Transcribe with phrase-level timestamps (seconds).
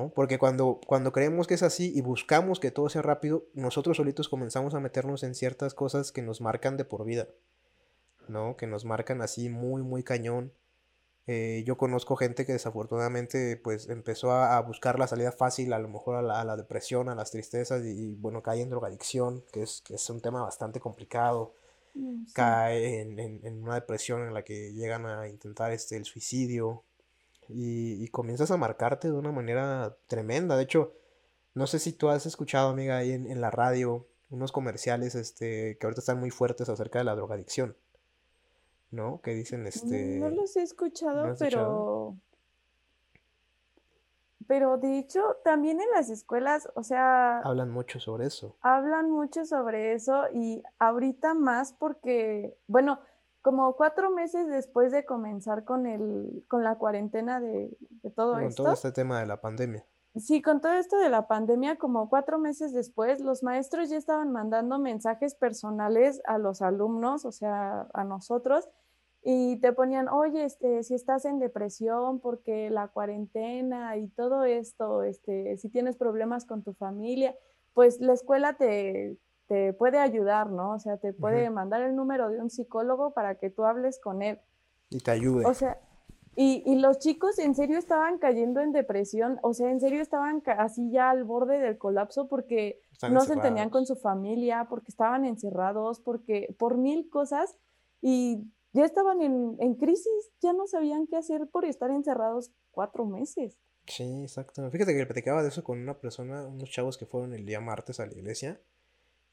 [0.00, 0.12] ¿no?
[0.14, 4.28] Porque cuando, cuando creemos que es así y buscamos que todo sea rápido, nosotros solitos
[4.28, 7.28] comenzamos a meternos en ciertas cosas que nos marcan de por vida,
[8.28, 8.56] ¿no?
[8.56, 10.52] Que nos marcan así muy, muy cañón.
[11.26, 15.88] Eh, yo conozco gente que desafortunadamente pues empezó a, buscar la salida fácil, a lo
[15.88, 19.94] mejor a la, depresión, a las tristezas y, bueno, cae en drogadicción, que es, que
[19.94, 21.54] es un tema bastante complicado.
[21.94, 26.84] Mm, cae en, en, una depresión en la que llegan a intentar este, el suicidio,
[27.52, 30.56] y, comienzas a marcarte de una manera tremenda.
[30.56, 30.92] De hecho,
[31.54, 35.86] no sé si tú has escuchado, amiga, ahí en, la radio unos comerciales este, que
[35.86, 37.76] ahorita están muy fuertes acerca de la drogadicción.
[38.90, 39.20] ¿No?
[39.22, 40.18] Que dicen este.
[40.18, 42.16] No los he escuchado, pero.
[44.48, 47.38] Pero de hecho, también en las escuelas, o sea.
[47.38, 48.56] Hablan mucho sobre eso.
[48.62, 52.98] Hablan mucho sobre eso y ahorita más porque, bueno,
[53.42, 57.76] como cuatro meses después de comenzar con el, con la cuarentena de,
[58.14, 58.62] todo esto.
[58.62, 59.84] Con todo este tema de la pandemia.
[60.16, 64.32] Sí, con todo esto de la pandemia, como cuatro meses después, los maestros ya estaban
[64.32, 68.68] mandando mensajes personales a los alumnos, o sea, a nosotros,
[69.22, 75.04] y te ponían, oye, este, si estás en depresión porque la cuarentena y todo esto,
[75.04, 77.36] este, si tienes problemas con tu familia,
[77.72, 79.16] pues la escuela te,
[79.50, 80.74] te puede ayudar, ¿no?
[80.74, 84.22] O sea, te puede mandar el número de un psicólogo para que tú hables con
[84.22, 84.38] él.
[84.90, 85.44] Y te ayude.
[85.44, 85.76] O sea,
[86.36, 90.40] y, y, los chicos en serio estaban cayendo en depresión, o sea, en serio estaban
[90.56, 95.24] así ya al borde del colapso porque no se entendían con su familia, porque estaban
[95.24, 97.56] encerrados, porque por mil cosas
[98.00, 103.04] y ya estaban en, en crisis, ya no sabían qué hacer por estar encerrados cuatro
[103.04, 103.58] meses.
[103.88, 104.70] Sí, exacto.
[104.70, 107.98] Fíjate que platicaba de eso con una persona, unos chavos que fueron el día martes
[107.98, 108.60] a la iglesia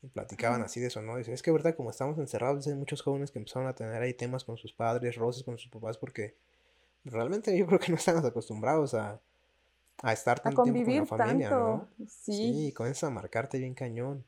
[0.02, 1.17] y platicaban así de eso, ¿no?
[1.17, 4.14] Dice, es que verdad, como estamos encerrados, hay muchos jóvenes que empezaron a tener ahí
[4.14, 6.36] temas con sus padres, roces con sus papás, porque
[7.04, 9.20] realmente yo creo que no están acostumbrados a,
[10.02, 11.88] a estar tanto tiempo con la familia, ¿no?
[12.08, 12.33] Sí.
[12.33, 14.23] sí, comienzas a marcarte bien cañón.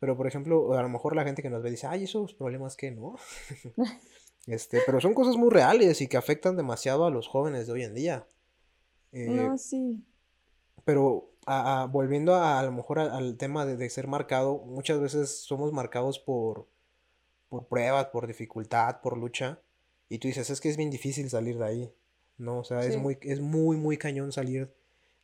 [0.00, 2.76] Pero, por ejemplo, a lo mejor la gente que nos ve dice, ay, esos problemas
[2.76, 3.16] que no.
[4.46, 7.84] este, pero son cosas muy reales y que afectan demasiado a los jóvenes de hoy
[7.84, 8.26] en día.
[9.12, 10.04] no, eh, sí.
[10.84, 11.30] Pero
[11.90, 16.66] volviendo a, a, lo mejor al tema de, ser marcado, muchas veces somos marcados por,
[17.48, 19.60] por pruebas, por dificultad, por lucha,
[20.08, 21.92] y tú dices, es que es bien difícil salir de ahí,
[22.38, 22.58] ¿no?
[22.58, 24.72] O sea, es, muy, es muy, muy cañón salir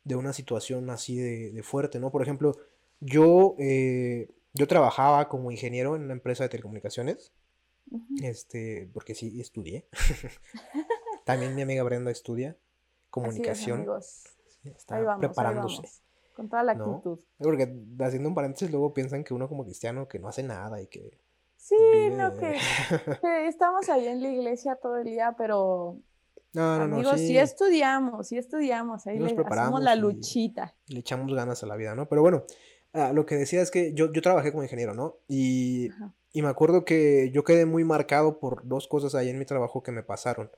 [0.03, 2.11] de una situación así de, fuerte, ¿no?
[2.11, 2.57] Por ejemplo,
[2.99, 7.31] yo, eh, yo trabajaba como ingeniero en una empresa de telecomunicaciones,
[8.21, 9.87] este, porque sí, estudié.
[11.25, 12.57] También mi amiga Brenda estudia
[13.11, 13.87] comunicación.
[14.63, 15.81] está preparándose.
[16.41, 17.19] Con toda la actitud.
[17.37, 20.87] Porque haciendo un paréntesis, luego piensan que uno como cristiano que no hace nada y
[20.87, 21.19] que.
[21.55, 21.75] Sí,
[22.17, 22.57] no, que,
[23.47, 25.97] estamos ahí en la iglesia todo el día, pero.
[26.53, 27.17] No, no, amigos, no.
[27.19, 27.37] Sí.
[27.37, 30.73] estudiamos, sí estudiamos, ahí le hacemos la luchita.
[30.87, 32.09] Le echamos ganas a la vida, ¿no?
[32.09, 32.43] Pero bueno,
[32.93, 35.17] ah, lo que decía es que yo, yo trabajé como ingeniero, ¿no?
[35.27, 35.91] Y,
[36.33, 39.83] y, me acuerdo que yo quedé muy marcado por dos cosas ahí en mi trabajo
[39.83, 40.49] que me pasaron.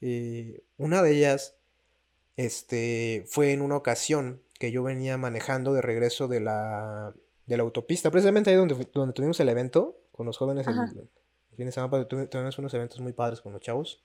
[0.00, 1.56] Eh, una de ellas
[2.36, 7.14] este, fue en una ocasión que yo venía manejando de regreso de la,
[7.46, 10.74] de la autopista, precisamente ahí donde, donde tuvimos el evento con los jóvenes el,
[11.56, 14.02] fin de semana, tuvimos unos eventos muy padres con los chavos.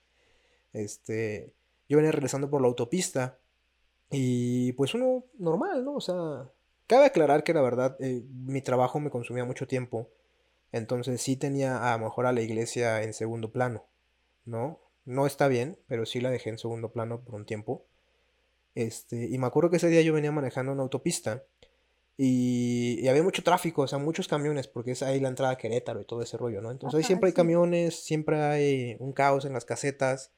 [0.72, 1.52] Este,
[1.88, 3.38] yo venía regresando por la autopista
[4.10, 5.94] y pues uno normal, ¿no?
[5.94, 6.50] O sea,
[6.86, 10.10] cabe aclarar que la verdad eh, mi trabajo me consumía mucho tiempo,
[10.70, 13.84] entonces sí tenía a lo mejor a la iglesia en segundo plano,
[14.44, 14.80] ¿no?
[15.04, 17.84] No está bien, pero sí la dejé en segundo plano por un tiempo.
[18.74, 21.44] Este, y me acuerdo que ese día yo venía manejando una autopista
[22.16, 26.00] y, había mucho tráfico, o sea, muchos camiones, porque es ahí la entrada a Querétaro
[26.00, 26.70] y todo ese rollo, ¿no?
[26.70, 30.32] Entonces ahí siempre hay camiones, siempre hay un caos en las casetas.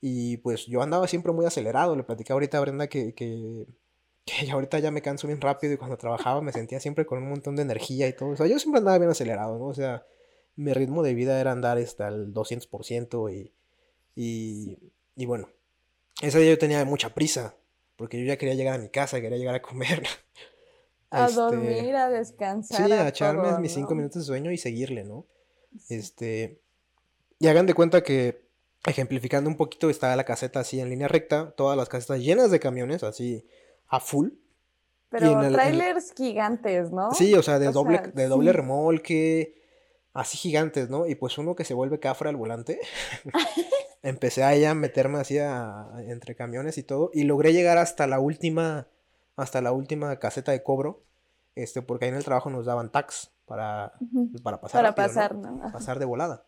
[0.00, 1.96] Y pues yo andaba siempre muy acelerado.
[1.96, 3.66] Le platicaba ahorita a Brenda que, que,
[4.24, 7.30] que ahorita ya me canso bien rápido y cuando trabajaba me sentía siempre con un
[7.30, 8.30] montón de energía y todo.
[8.30, 9.66] O sea, yo siempre andaba bien acelerado, ¿no?
[9.66, 10.06] O sea,
[10.56, 13.52] mi ritmo de vida era andar hasta el 200% y,
[14.14, 14.78] y,
[15.14, 15.48] y bueno,
[16.22, 17.54] ese día yo tenía mucha prisa,
[17.96, 20.02] porque yo ya quería llegar a mi casa, quería llegar a comer.
[21.08, 22.84] A este, dormir, a descansar.
[22.84, 25.24] Sí, a, echarme mis cinco minutos de sueño y seguirle, ¿no?
[25.88, 26.60] Este.
[27.38, 28.42] Y hagan de cuenta que,
[28.84, 32.58] ejemplificando un poquito, estaba la caseta así en línea recta, todas las casetas llenas de
[32.58, 33.46] camiones, así
[33.86, 34.30] a full.
[35.08, 37.12] Pero trailers gigantes, ¿no?
[37.12, 39.62] Sí, o sea, de doble, de doble remolque,
[40.12, 41.06] así gigantes, ¿no?
[41.06, 42.80] Y pues uno que se vuelve cafra al volante.
[44.08, 45.38] empecé a ella a meterme así
[46.08, 47.10] entre camiones y todo.
[47.12, 48.88] Y logré llegar hasta la última,
[49.36, 51.02] hasta la última caseta de cobro.
[51.54, 53.94] Este, porque ahí en el trabajo nos daban tax para,
[54.30, 54.82] pues, para pasar.
[54.82, 55.72] Para pasar, ¿no?
[55.72, 56.44] Pasar de volada.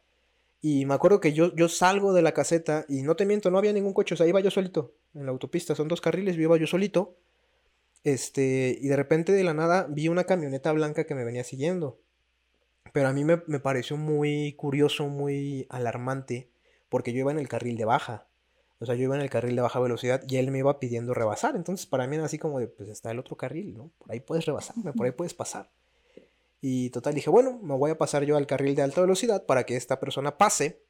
[0.60, 3.58] Y me acuerdo que yo, yo salgo de la caseta y no te miento, no
[3.58, 6.42] había ningún coche, o sea, iba yo solito en la autopista, son dos carriles, yo
[6.42, 7.16] iba yo solito.
[8.04, 12.00] Este, y de repente de la nada vi una camioneta blanca que me venía siguiendo.
[12.92, 16.50] Pero a mí me, pareció muy curioso, muy alarmante,
[16.88, 18.26] porque yo iba en el carril de baja.
[18.80, 21.14] O sea, yo iba en el carril de baja velocidad y él me iba pidiendo
[21.14, 21.56] rebasar.
[21.56, 23.90] Entonces, para mí era así como de, pues está el otro carril, ¿no?
[23.98, 25.70] Por ahí puedes rebasarme, por ahí puedes pasar.
[26.60, 29.64] Y total dije, bueno, me voy a pasar yo al carril de alta velocidad para
[29.64, 30.82] que esta persona pase.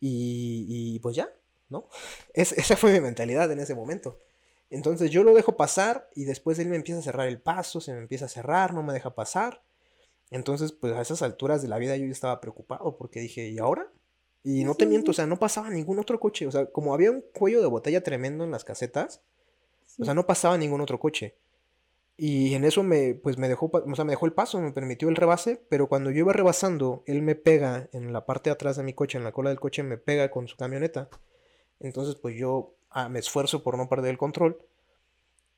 [0.00, 1.28] Y, y pues ya,
[1.68, 1.88] ¿no?
[2.34, 4.18] esa fue mi mentalidad en ese momento.
[4.70, 7.92] Entonces yo lo dejo pasar y después él me empieza a cerrar el paso, se
[7.92, 9.62] me empieza a cerrar, no me deja pasar.
[10.30, 13.90] Entonces, pues a esas alturas de la vida yo estaba preocupado porque dije, ¿y ahora?
[14.50, 16.46] Y no te miento, o sea, no pasaba ningún otro coche.
[16.46, 19.20] O sea, como había un cuello de botella tremendo en las casetas,
[19.98, 21.34] o sea, no pasaba ningún otro coche.
[22.16, 25.10] Y en eso me, pues me dejó, o sea, me dejó el paso, me permitió
[25.10, 28.78] el rebase, pero cuando yo iba rebasando, él me pega en la parte de atrás
[28.78, 31.10] de mi coche, en la cola del coche, me pega con su camioneta.
[31.78, 34.62] Entonces, pues yo ah, me esfuerzo por no perder el control.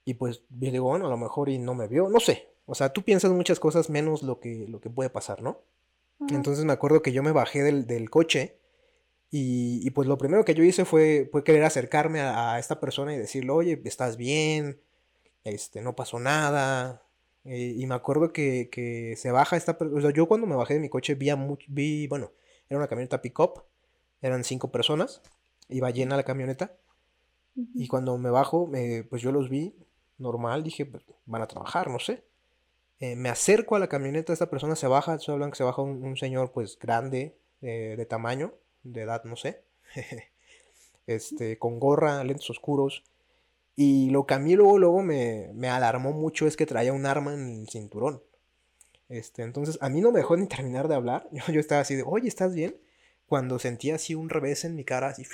[0.05, 2.49] Y pues yo digo, bueno, a lo mejor y no me vio, no sé.
[2.67, 5.61] O sea, tú piensas muchas cosas menos lo que, lo que puede pasar, ¿no?
[6.29, 8.60] Entonces me acuerdo que yo me bajé del, coche
[9.33, 13.15] y, y, pues lo primero que yo hice fue, fue querer acercarme a, esta persona
[13.15, 14.81] y decirle, oye, ¿estás bien?
[15.45, 17.05] Este, no pasó nada.
[17.45, 19.99] Eh, y me acuerdo que, que se baja esta persona.
[19.99, 21.39] O sea, yo cuando me bajé de mi coche vi, a
[21.69, 22.33] vi bueno,
[22.69, 23.63] era una camioneta pick-up,
[24.21, 25.23] eran cinco personas,
[25.69, 26.77] iba llena la camioneta.
[27.75, 28.71] Y cuando me bajo,
[29.11, 29.75] pues yo los vi
[30.19, 32.25] normal, dije, pues, van a trabajar, no sé.
[33.01, 35.83] Eh, me acerco a la camioneta, esta persona se baja, estoy hablando que se baja
[35.83, 39.63] un, señor pues grande, de tamaño, de edad, no sé.
[41.07, 43.05] este, con gorra, lentes oscuros.
[43.77, 47.07] Y lo que a mí luego, luego me, me, alarmó mucho es que traía un
[47.07, 48.23] arma en el cinturón.
[49.09, 51.29] Este, entonces a mí no me dejó ni terminar de hablar.
[51.33, 52.77] Yo, yo estaba así de, oye, ¿estás bien?
[53.27, 55.25] Cuando sentí así un revés en mi cara, así,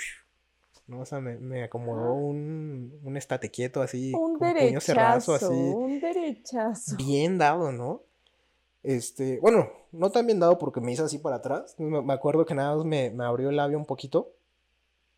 [0.87, 1.01] ¿no?
[1.01, 5.45] O sea, me, acomodó un, un estate quieto así, un derechazo, cerrazo, así.
[5.47, 6.95] Un derechazo.
[6.95, 8.03] Bien dado, ¿no?
[8.83, 11.75] Este, bueno, no tan bien dado porque me hizo así para atrás.
[11.77, 14.33] Me, acuerdo que nada más me, abrió el labio un poquito.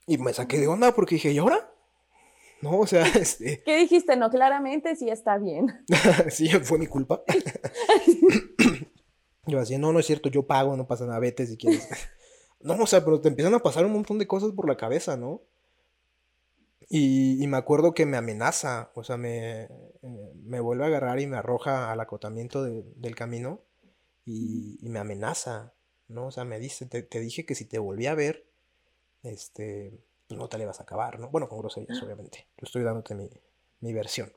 [0.08, 1.72] Y me saqué de onda porque dije, ¿y ahora?
[2.62, 3.62] No, o sea, este...
[3.66, 4.16] ¿Qué dijiste?
[4.16, 5.68] No, claramente sí está bien.
[6.30, 7.22] sí, fue mi culpa.
[9.46, 11.88] yo así, no, no es cierto, yo pago, no pasa nada, vete si quieres.
[12.62, 15.18] no, o sea, pero te empiezan a pasar un montón de cosas por la cabeza,
[15.18, 15.42] ¿no?
[16.92, 21.28] Y, me acuerdo que me amenaza, o sea, me, eh, me, vuelve a agarrar y
[21.28, 23.62] me arroja al acotamiento del camino
[24.30, 25.74] y, me amenaza,
[26.08, 26.28] ¿no?
[26.28, 28.46] O sea, me dice, te, dije que si te volví a ver,
[29.24, 31.30] este, pues no te le vas a acabar, ¿no?
[31.30, 32.48] Bueno, con groserías, obviamente.
[32.58, 33.30] Yo estoy dándote mi,
[33.81, 34.31] mi versión.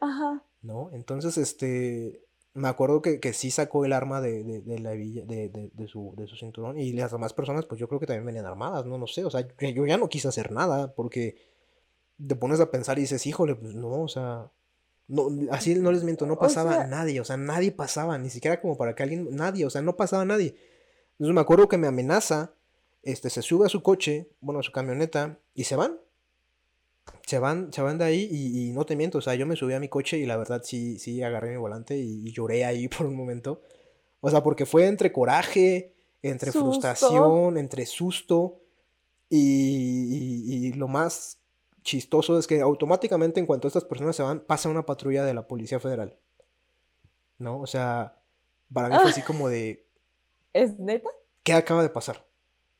[0.00, 0.42] Ajá.
[0.62, 0.90] ¿No?
[0.92, 2.22] Entonces, este,
[2.52, 6.14] me acuerdo que, que sí sacó el arma de, de, de la de, de, su,
[6.16, 8.98] de su cinturón y las demás personas, pues yo creo que también venían armadas, ¿no?
[8.98, 11.36] No sé, o sea, yo ya no quise hacer nada porque
[12.26, 14.50] te pones a pensar y dices, híjole, pues no, o sea,
[15.10, 18.76] no, así no les miento, no pasaba nadie, o sea, nadie pasaba, ni siquiera como
[18.76, 20.54] para que alguien, nadie, o sea, no pasaba nadie.
[21.12, 22.54] Entonces me acuerdo que me amenaza,
[23.02, 25.98] este, se sube a su coche, bueno, a su camioneta, y se van.
[27.26, 29.74] Se van, se van de ahí y, no te miento, o sea, yo me subí
[29.74, 33.06] a mi coche y la verdad sí, sí agarré mi volante y, lloré ahí por
[33.06, 33.62] un momento.
[34.20, 38.60] O sea, porque fue entre coraje, entre frustración, entre susto
[39.28, 41.39] y, y, lo más
[41.82, 45.46] chistoso es que automáticamente en cuanto estas personas se van, pasa una patrulla de la
[45.46, 46.16] Policía Federal.
[47.38, 47.60] ¿No?
[47.60, 48.16] O sea,
[48.72, 49.84] para mí fue así como de...
[50.52, 51.08] ¿Es neta?
[51.42, 52.24] ¿Qué acaba de pasar?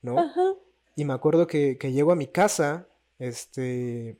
[0.02, 0.16] ¿No?
[0.96, 2.86] Y me acuerdo que, que llego a mi casa,
[3.18, 4.18] este...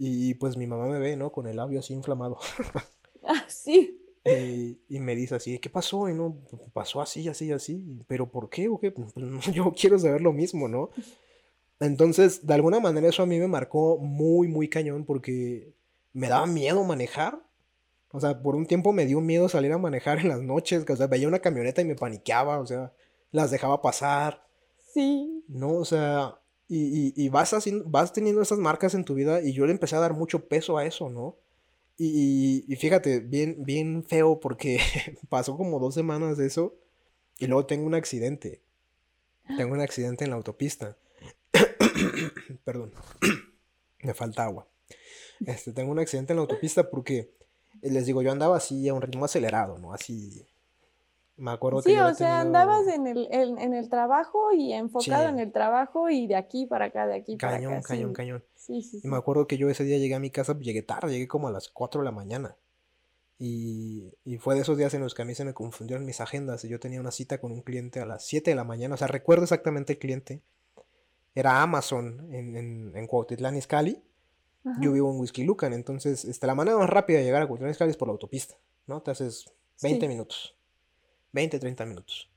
[0.00, 1.32] Y pues mi mamá me ve, ¿no?
[1.32, 2.38] Con el labio así inflamado.
[3.24, 4.00] ah, sí.
[4.24, 6.08] y me dice así, ¿qué pasó?
[6.08, 6.36] Y no,
[6.72, 7.84] pasó así, así, así.
[8.06, 8.68] ¿Pero por qué?
[8.68, 8.92] ¿O qué?
[8.92, 9.12] Pues,
[9.52, 10.90] yo quiero saber lo mismo, ¿no?
[11.80, 15.74] Entonces, de alguna manera eso a mí me marcó muy, muy cañón porque
[16.12, 17.40] me daba miedo manejar.
[18.10, 20.84] O sea, por un tiempo me dio miedo salir a manejar en las noches.
[20.88, 22.58] O sea, veía una camioneta y me paniqueaba.
[22.58, 22.92] O sea,
[23.30, 24.42] las dejaba pasar.
[24.92, 25.44] Sí.
[25.48, 29.52] No, o sea, y, y, vas, así, vas teniendo esas marcas en tu vida y
[29.52, 31.36] yo le empecé a dar mucho peso a eso, ¿no?
[31.96, 34.78] Y, y fíjate, bien, bien feo porque
[35.28, 36.76] pasó como dos semanas de eso
[37.38, 38.62] y luego tengo un accidente.
[39.56, 40.96] Tengo un accidente en la autopista.
[42.64, 42.92] Perdón,
[44.02, 44.66] me falta agua.
[45.46, 47.30] Este, tengo un accidente en la autopista porque,
[47.82, 49.92] eh, les digo, yo andaba así a un ritmo acelerado, ¿no?
[49.92, 50.46] Así,
[51.38, 51.94] me acuerdo sí, que...
[51.94, 56.26] Sí, o sea, andabas en el, en, el trabajo y enfocado en el trabajo y
[56.26, 57.64] de aquí para acá, de aquí para acá.
[57.64, 58.44] Cañón, cañón, cañón.
[58.56, 61.12] Sí, sí, Y me acuerdo que yo ese día llegué a mi casa, llegué tarde,
[61.12, 62.56] llegué como a las 4 de la mañana.
[63.38, 66.20] Y, y, fue de esos días en los que a mí se me confundieron mis
[66.20, 66.64] agendas.
[66.64, 68.96] Yo tenía una cita con un cliente a las 7 de la mañana.
[68.96, 70.42] O sea, recuerdo exactamente el cliente
[71.40, 74.02] era Amazon en, en, en Cuautitlán Izcalli.
[74.80, 77.70] Yo vivo en Whisky Lucan, entonces este, la manera más rápida de llegar a Cuautitlán
[77.70, 79.00] Izcalli es por la autopista, ¿no?
[79.00, 79.50] Te haces
[79.82, 80.56] 20 minutos,
[81.32, 82.28] 20, 30 minutos.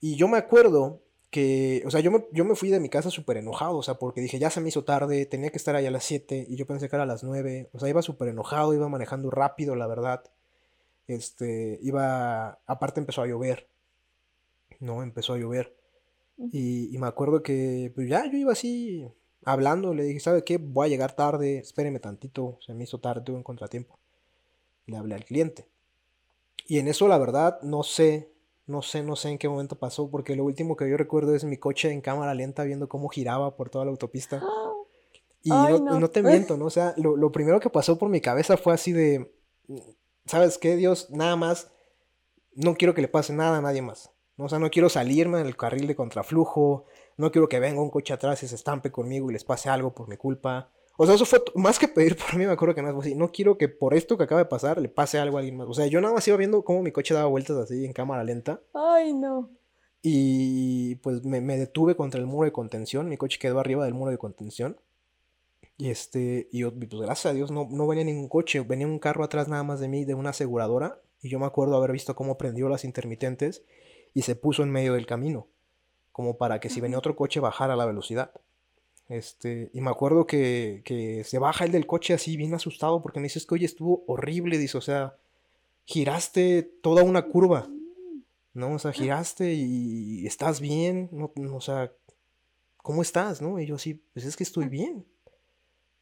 [0.00, 1.00] Y yo me acuerdo
[1.30, 3.94] que, o sea, yo me, yo me fui de mi casa súper enojado, o sea,
[3.94, 6.56] porque dije, ya se me hizo tarde, tenía que estar ahí a las 7 y
[6.56, 9.76] yo pensé que era a las 9, o sea, iba súper enojado, iba manejando rápido,
[9.76, 10.24] la verdad.
[11.06, 13.68] Este, iba, aparte empezó a llover,
[14.80, 15.02] ¿no?
[15.02, 15.76] Empezó a llover.
[16.36, 19.06] Y, me acuerdo que, pues ya, yo iba así
[19.44, 20.58] hablando, le dije, ¿sabe qué?
[20.58, 23.98] Voy a llegar tarde, espéreme tantito, se me hizo tarde, tuve un contratiempo.
[24.86, 25.68] Le hablé al cliente.
[26.66, 28.34] Y en eso, la verdad, no sé
[28.66, 31.44] no sé, no sé en qué momento pasó, porque lo último que yo recuerdo es
[31.44, 34.42] mi coche en cámara lenta viendo cómo giraba por toda la autopista.
[35.46, 36.64] Y no, te miento, ¿no?
[36.64, 39.30] O sea, lo, primero que pasó por mi cabeza fue así de,
[40.24, 41.10] ¿sabes qué, Dios?
[41.10, 41.70] Nada más,
[42.54, 44.10] no quiero que le pase nada a nadie más.
[44.36, 44.46] ¿No?
[44.46, 46.86] O sea, no quiero salirme en el carril de contraflujo,
[47.16, 49.94] no quiero que venga un coche atrás y se estampe conmigo y les pase algo
[49.94, 50.70] por mi culpa.
[50.96, 53.14] O sea, eso fue más que pedir por mí, me acuerdo que nada más así,
[53.14, 55.68] no quiero que por esto que acaba de pasar le pase algo a alguien más.
[55.68, 58.24] O sea, yo nada más iba viendo cómo mi coche daba vueltas así en cámara
[58.24, 58.60] lenta.
[58.72, 59.50] Ay, no.
[60.02, 64.10] Y pues me, detuve contra el muro de contención, mi coche quedó arriba del muro
[64.10, 64.78] de contención.
[65.76, 69.24] Y este, y pues gracias a Dios no, no venía ningún coche, venía un carro
[69.24, 71.00] atrás nada más de mí, de una aseguradora.
[71.22, 73.64] Y yo me acuerdo haber visto cómo prendió las intermitentes
[74.14, 75.48] y se puso en medio del camino,
[76.12, 78.32] como para que si venía otro coche bajara la velocidad.
[79.08, 83.24] Este, y me acuerdo que, se baja el del coche así, bien asustado, porque me
[83.24, 85.16] dices que, oye, estuvo horrible, dice, o sea,
[85.84, 87.68] giraste toda una curva,
[88.54, 88.74] ¿no?
[88.74, 91.92] O sea, giraste y estás bien, no, o sea,
[92.84, 93.58] ¿cómo estás, no?
[93.58, 95.06] Y yo así, pues es que estoy bien,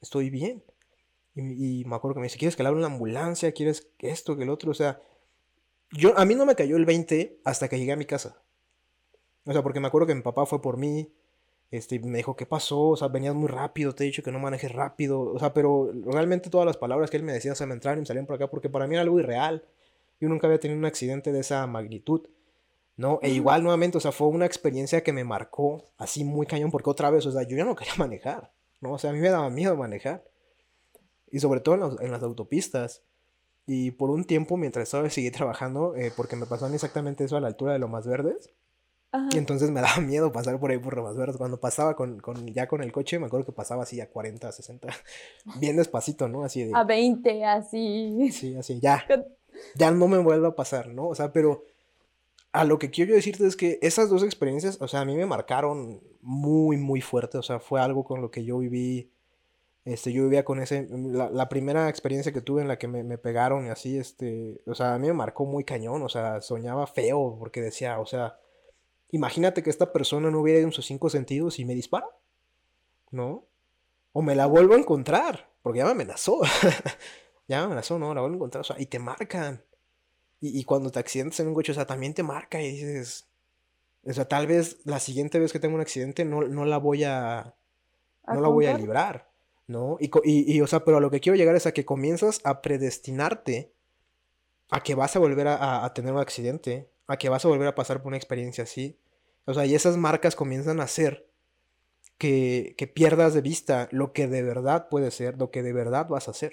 [0.00, 0.62] estoy bien.
[1.34, 3.52] Y, me acuerdo que me dice, ¿quieres que le hable una ambulancia?
[3.52, 4.72] ¿Quieres esto, que el otro?
[4.72, 5.00] O sea,
[5.92, 8.42] yo, a mí no me cayó el 20 hasta que llegué a mi casa.
[9.44, 11.12] O sea, porque me acuerdo que mi papá fue por mí,
[11.70, 12.90] este, me dijo, ¿qué pasó?
[12.90, 15.20] O sea, venías muy rápido, te he dicho que no manejes rápido.
[15.20, 18.02] O sea, pero realmente todas las palabras que él me decía se me entraron y
[18.02, 19.64] me salían por acá porque para mí era algo irreal.
[20.20, 22.28] Yo nunca había tenido un accidente de esa magnitud.
[22.96, 23.18] ¿no?
[23.22, 26.90] E igual, nuevamente, o sea, fue una experiencia que me marcó así muy cañón porque
[26.90, 28.92] otra vez, o sea, yo ya no quería manejar, ¿no?
[28.92, 30.24] O sea, a mí me daba miedo manejar.
[31.30, 33.02] Y sobre todo en, las autopistas.
[33.66, 37.40] Y por un tiempo, mientras estaba seguí trabajando, eh, porque me pasó exactamente eso a
[37.40, 38.50] la altura de lo más verdes,
[39.30, 41.36] y entonces me daba miedo pasar por ahí por Ramas Verdes.
[41.36, 44.50] Cuando pasaba con, con, ya con el coche, me acuerdo que pasaba así a 40,
[44.50, 44.88] 60,
[45.60, 46.44] bien despacito, ¿no?
[46.44, 46.72] Así de...
[46.74, 48.30] A 20, así.
[48.32, 49.04] Sí, así, ya.
[49.74, 51.08] Ya no me vuelva a pasar, ¿no?
[51.08, 51.64] O sea, pero
[52.52, 55.26] a lo que quiero decirte es que esas dos experiencias, o sea, a mí me
[55.26, 57.38] marcaron muy, muy fuerte.
[57.38, 59.10] O sea, fue algo con lo que yo viví.
[59.84, 63.02] Este, yo vivía con ese, la, la primera experiencia que tuve en la que me,
[63.02, 66.40] me, pegaron y así, este, o sea, a mí me marcó muy cañón, o sea,
[66.40, 68.38] soñaba feo porque decía, o sea,
[69.12, 72.06] Imagínate que esta persona no hubiera ido en sus cinco sentidos y me dispara.
[73.10, 73.46] ¿No?
[74.12, 76.40] O me la vuelvo a encontrar, porque ya me amenazó.
[77.46, 78.14] ya me amenazó, ¿no?
[78.14, 79.62] La vuelvo a encontrar, o sea, y te marcan.
[80.40, 83.28] Y, cuando te accidentas en un coche, o sea, también te marca y dices,
[84.02, 87.04] o sea, tal vez la siguiente vez que tengo un accidente no, no la voy
[87.04, 87.54] a,
[88.26, 89.30] no la voy a librar,
[89.66, 89.96] ¿no?
[90.00, 92.62] Y, y, o sea, pero a lo que quiero llegar es a que comienzas a
[92.62, 93.72] predestinarte
[94.70, 97.68] a que vas a volver a, a tener un accidente, a que vas a volver
[97.68, 98.98] a pasar por una experiencia así.
[99.44, 101.26] O sea, y esas marcas comienzan a hacer
[102.22, 106.28] que, pierdas de vista lo que de verdad puede ser, lo que de verdad vas
[106.28, 106.52] a hacer.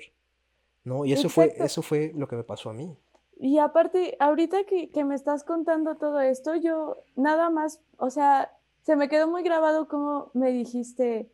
[0.83, 1.05] ¿No?
[1.05, 2.97] Y eso fue, eso fue lo que me pasó a mí.
[3.37, 8.51] Y aparte, ahorita que, que, me estás contando todo esto, yo nada más, o sea,
[8.81, 11.29] se me quedó muy grabado como me dijiste,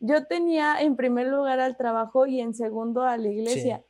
[0.00, 3.84] yo tenía en primer lugar al trabajo y en segundo a la iglesia,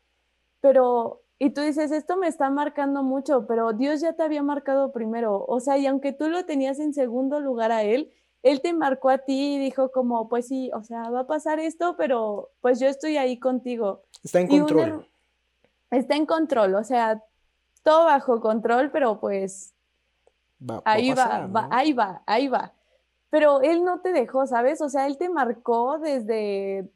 [0.61, 4.91] pero y tú dices, esto me está marcando mucho, pero Dios ya te había marcado
[4.91, 5.45] primero.
[5.47, 8.13] O sea, y aunque tú lo tenías en segundo lugar a Él,
[8.43, 11.61] Él te marcó a ti y dijo como, pues sí, o sea, va a pasar
[11.61, 14.03] esto, pero pues yo estoy ahí contigo.
[14.25, 15.07] Está en control.
[15.93, 17.23] está en control, o sea,
[17.85, 19.75] todo bajo control, pero pues
[20.85, 22.73] ahí va, ahí va, ahí va.
[23.31, 24.81] Pero Él no te dejó, ¿sabes?
[24.81, 26.91] O sea, Él te marcó desde...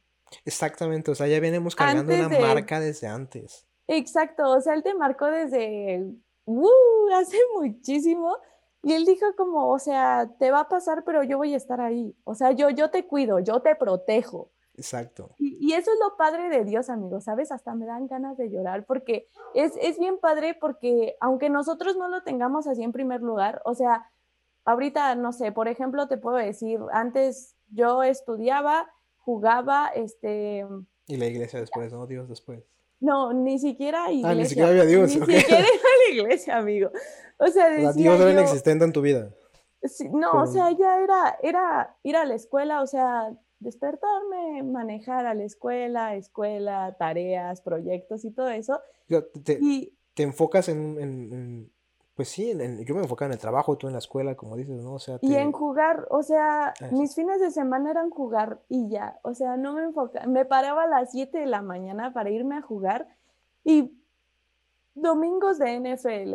[0.45, 3.67] Exactamente, o sea, ya venimos cargando una marca desde antes.
[3.87, 6.03] Exacto, o sea, él te marcó desde
[6.47, 6.69] uh,
[7.15, 8.39] hace muchísimo
[8.83, 11.81] y él dijo como, o sea, te va a pasar, pero yo voy a estar
[11.81, 12.17] ahí.
[12.25, 14.51] O sea, yo, yo te cuido, yo te protejo.
[14.75, 15.31] Exacto.
[15.39, 17.53] Y, eso es lo padre de Dios, amigos, ¿sabes?
[17.53, 22.09] Hasta me dan ganas de llorar porque es, es bien padre porque aunque nosotros no
[22.09, 24.11] lo tengamos así en primer lugar, o sea,
[24.65, 30.67] ahorita, no sé, por ejemplo, te puedo decir, antes yo estudiaba, jugaba, este...
[31.07, 32.07] Y la iglesia después, ¿no?
[32.07, 32.65] Dios después.
[33.01, 34.31] No, ni siquiera iglesia.
[34.31, 35.09] Ah, ni siquiera había Dios.
[35.09, 36.91] Ni siquiera era la iglesia, amigo.
[37.39, 39.35] O sea, decía Dios era inexistente en tu vida.
[40.13, 45.35] no, o sea, ya era, era ir a la escuela, o sea, despertarme, manejar a
[45.35, 48.81] la escuela, escuela, tareas, proyectos y todo eso.
[49.43, 51.73] Te, y, te enfocas en,
[52.15, 54.83] pues sí, en, yo me enfocaba en el trabajo, tú en la escuela, como dices,
[54.83, 54.95] ¿no?
[54.95, 59.19] O sea, Y en jugar, o sea, mis fines de semana eran jugar y ya,
[59.23, 62.57] o sea, no me enfocaba, me paraba a las 7 de la mañana para irme
[62.57, 63.09] a jugar
[63.65, 63.99] y
[64.95, 66.35] domingos de NFL.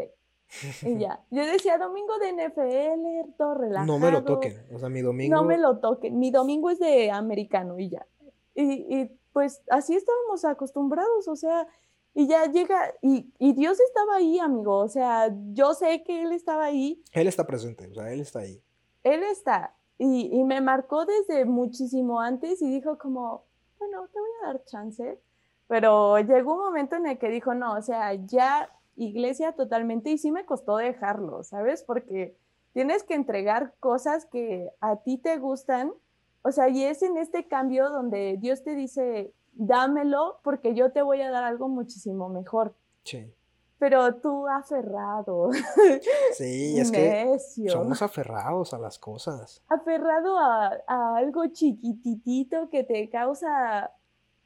[0.87, 3.85] Y ya, yo decía domingo de NFL, todo relajado.
[3.85, 5.35] No me lo toquen, o sea, mi domingo.
[5.35, 8.07] No me lo toquen, mi domingo es de americano y ya.
[8.55, 11.67] Y, y pues así estábamos acostumbrados, o sea,
[12.13, 16.31] y ya llega, y, y, Dios estaba ahí, amigo, o sea, yo sé que Él
[16.31, 17.03] estaba ahí.
[17.11, 18.61] Él está presente, o sea, Él está ahí.
[19.03, 23.45] Él está, y, y me marcó desde muchísimo antes y dijo como,
[23.79, 25.19] bueno, te voy a dar chance,
[25.67, 30.17] pero llegó un momento en el que dijo, no, o sea, ya iglesia totalmente y
[30.17, 31.83] sí me costó dejarlo, ¿sabes?
[31.83, 32.35] Porque
[32.73, 35.93] tienes que entregar cosas que a ti te gustan,
[36.41, 41.01] o sea, y es en este cambio donde Dios te dice, dámelo porque yo te
[41.01, 42.75] voy a dar algo muchísimo mejor.
[43.03, 43.33] Sí.
[43.79, 45.51] Pero tú aferrado.
[46.33, 47.37] Sí, es que
[47.67, 49.63] somos aferrados a las cosas.
[49.69, 53.91] Aferrado a, a algo chiquititito que te causa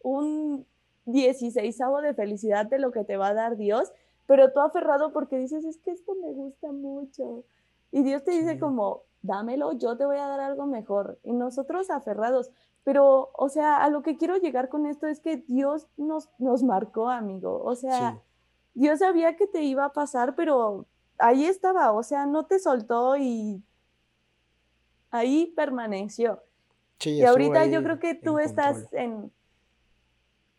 [0.04, 0.66] un
[1.06, 3.92] 16 de felicidad de lo que te va a dar Dios
[4.32, 7.44] pero tú aferrado porque dices, es que esto me gusta mucho.
[7.92, 11.20] Y Dios te dice como, dámelo, yo te voy a dar algo mejor.
[11.24, 12.50] Y nosotros aferrados.
[12.84, 16.64] Pero, o sea, a lo que quiero llegar con esto es que Dios nos, nos
[16.64, 17.62] marcó, amigo.
[17.64, 18.20] O sea,
[18.74, 20.88] Dios sabía que te iba a pasar, pero
[21.20, 23.62] ahí estaba, o sea, no te soltó y
[25.12, 26.42] ahí permaneció.
[27.04, 29.32] y ahorita yo creo que tú estás en...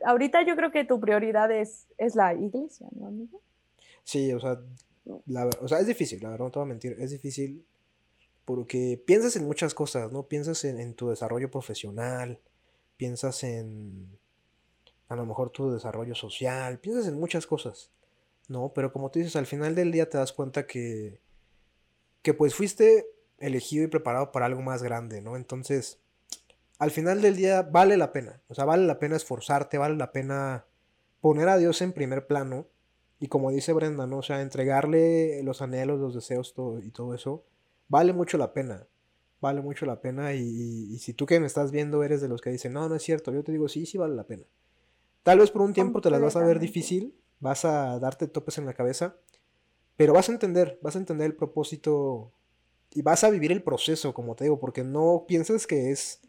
[0.04, 3.40] Ahorita yo creo que tu prioridad es, es la iglesia, ¿no, amigo?
[4.02, 4.58] Sí, o sea,
[5.26, 7.64] la, o sea, es difícil, la verdad, no te voy a mentir, es difícil
[8.44, 10.24] porque piensas en muchas cosas, ¿no?
[10.24, 12.40] Piensas en, tu desarrollo profesional,
[12.96, 14.18] piensas en
[15.08, 17.90] a lo mejor tu desarrollo social, piensas en muchas cosas,
[18.48, 18.72] ¿no?
[18.74, 21.20] Pero como tú dices, al final del día te das cuenta que,
[22.22, 23.06] que pues fuiste
[23.38, 25.36] elegido y preparado para algo más grande, ¿no?
[25.36, 25.98] Entonces,
[26.78, 30.12] al final del día vale la pena, o sea, vale la pena esforzarte, vale la
[30.12, 30.64] pena
[31.20, 32.66] poner a Dios en primer plano
[33.22, 34.18] y como dice Brenda, ¿no?
[34.18, 37.44] O sea, entregarle los anhelos, los deseos todo, y todo eso,
[37.86, 38.88] vale mucho la pena.
[39.40, 40.34] Vale mucho la pena.
[40.34, 43.02] Y, si tú que me estás viendo eres de los que dicen, no, no es
[43.04, 44.42] cierto, yo te digo, sí, sí vale la pena.
[45.22, 48.58] Tal vez por un tiempo te las vas a ver difícil, vas a darte topes
[48.58, 49.14] en la cabeza,
[49.96, 52.32] pero vas a entender, vas a entender el propósito
[52.90, 56.22] y vas a vivir el proceso, como te digo, porque no piensas que es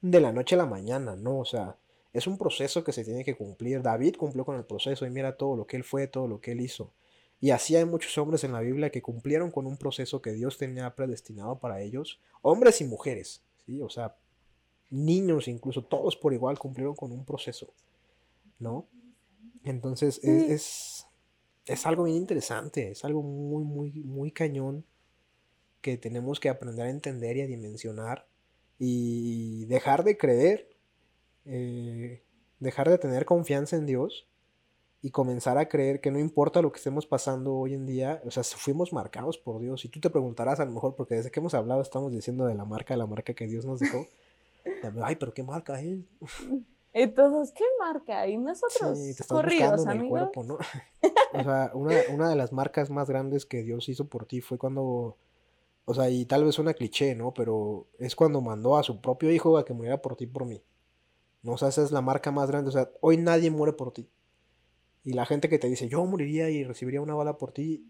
[0.00, 1.40] de la noche a la mañana, ¿no?
[1.40, 1.76] O sea,
[2.16, 3.82] es un proceso que se tiene que cumplir.
[3.82, 6.52] David cumplió con el proceso y mira todo lo que él fue, todo lo que
[6.52, 6.92] él hizo.
[7.40, 10.56] Y así hay muchos hombres en la Biblia que cumplieron con un proceso que Dios
[10.56, 13.82] tenía predestinado para ellos, hombres y mujeres, ¿sí?
[13.82, 14.16] O sea,
[14.88, 17.74] niños incluso, todos por igual cumplieron con un proceso,
[18.58, 18.86] ¿no?
[19.64, 21.06] Entonces es,
[21.66, 24.86] es, algo bien interesante, es algo muy, muy, muy cañón
[25.82, 28.26] que tenemos que aprender a entender y a dimensionar
[28.78, 30.75] y dejar de creer
[31.46, 32.22] eh,
[32.60, 34.26] dejar de tener confianza en Dios
[35.02, 38.30] y comenzar a creer que no importa lo que estemos pasando hoy en día, o
[38.30, 39.84] sea, fuimos marcados por Dios.
[39.84, 42.54] Y tú te preguntarás a lo mejor, porque desde que hemos hablado estamos diciendo de
[42.54, 44.06] la marca, la marca que Dios nos dejó.
[45.04, 45.98] Ay, pero ¿qué marca es?
[46.92, 48.26] Entonces, ¿qué marca?
[48.26, 50.54] Y nosotros sí, te estás corridos, en el cuerpo, ¿no?
[51.34, 54.56] o sea, una, una, de las marcas más grandes que Dios hizo por ti fue
[54.56, 55.18] cuando,
[55.84, 57.34] o sea, y tal vez una cliché, ¿no?
[57.34, 60.62] Pero es cuando mandó a su propio hijo a que muriera por ti, por mí.
[61.46, 61.52] ¿No?
[61.52, 62.68] O sea, esa es la marca más grande.
[62.68, 64.10] O sea, hoy nadie muere por ti.
[65.04, 67.88] Y la gente que te dice, yo moriría y recibiría una bala por ti,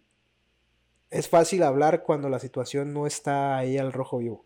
[1.08, 4.44] es fácil hablar cuando la situación no está ahí al rojo vivo.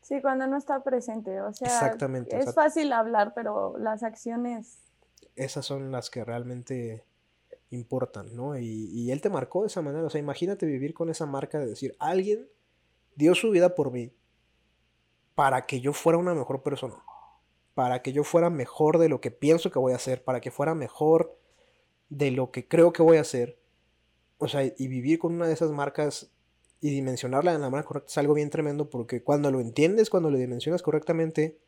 [0.00, 1.42] Sí, cuando no está presente.
[1.42, 4.78] O sea, Exactamente, es fácil hablar, pero las acciones...
[5.34, 7.04] Esas son las que realmente
[7.68, 8.56] importan, ¿no?
[8.56, 10.06] Y, y él te marcó de esa manera.
[10.06, 12.48] O sea, imagínate vivir con esa marca de decir, alguien
[13.16, 14.14] dio su vida por mí
[15.34, 16.94] para que yo fuera una mejor persona
[17.76, 20.50] para que yo fuera mejor de lo que pienso que voy a hacer, para que
[20.50, 21.36] fuera mejor
[22.08, 23.60] de lo que creo que voy a hacer.
[24.38, 26.32] O sea, y vivir con una de esas marcas
[26.80, 30.30] y dimensionarla de la manera correcta es algo bien tremendo porque cuando lo entiendes, cuando
[30.30, 31.58] lo dimensionas correctamente,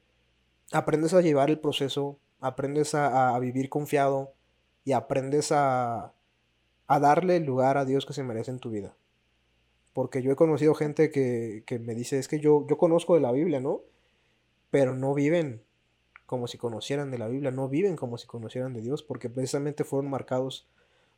[0.72, 4.32] aprendes a llevar el proceso, aprendes a, vivir confiado
[4.86, 6.14] y aprendes a,
[6.86, 8.96] a darle el lugar a Dios que se merece en tu vida.
[9.92, 13.20] Porque yo he conocido gente que, que me dice, es que yo, yo conozco de
[13.20, 13.82] la Biblia, ¿no?
[14.70, 15.67] Pero no viven
[16.28, 19.82] como si conocieran de la Biblia, no viven como si conocieran de Dios, porque precisamente
[19.82, 20.68] fueron marcados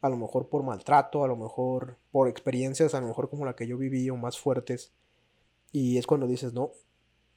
[0.01, 3.57] a lo mejor por maltrato, a lo mejor por experiencias, a lo mejor como la
[3.57, 4.93] que yo viví o más fuertes.
[5.73, 6.71] Y es cuando dices, no,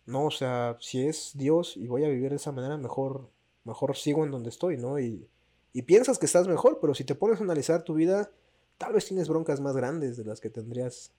[0.06, 3.32] no, o sea, si es Dios y voy a vivir de esa manera, mejor,
[3.64, 5.00] mejor sigo en donde estoy, ¿no?
[5.00, 5.28] Y,
[5.74, 8.30] y piensas que estás mejor, pero si te pones a analizar tu vida,
[8.78, 11.12] tal vez tienes broncas más grandes de las que tendrías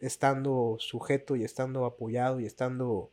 [0.00, 3.12] estando sujeto y estando apoyado y estando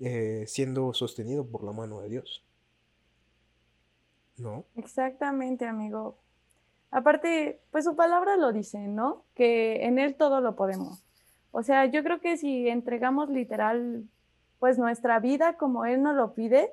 [0.00, 2.44] eh, siendo sostenido por la mano de Dios.
[4.38, 4.64] ¿No?
[4.76, 6.16] Exactamente, amigo.
[6.90, 9.24] Aparte, pues su palabra lo dice, ¿no?
[9.34, 11.04] Que en Él todo lo podemos.
[11.52, 14.08] O sea, yo creo que si entregamos literal,
[14.58, 16.72] pues nuestra vida como Él nos lo pide,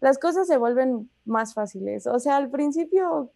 [0.00, 2.06] las cosas se vuelven más fáciles.
[2.06, 3.30] O sea, al principio,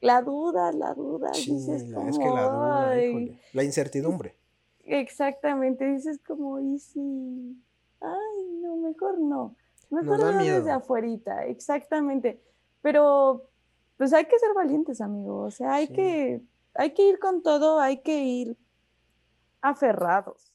[0.00, 4.34] la duda, la duda, dices como, es que la duda, la incertidumbre.
[4.84, 7.62] Exactamente, dices como, ¿y si?
[8.00, 8.25] Ay,
[8.76, 9.54] no, mejor no.
[9.90, 12.40] Mejor no desde afuerita, exactamente.
[12.82, 13.48] Pero,
[13.96, 15.42] pues hay que ser valientes, amigo.
[15.42, 16.42] O sea, hay, que,
[16.74, 18.56] hay que ir con todo, hay que ir
[19.60, 20.45] aferrados.